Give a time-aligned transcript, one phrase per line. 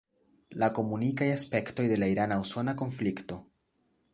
[0.61, 3.39] La komunikaj aspektoj de la irana-usona konflikto.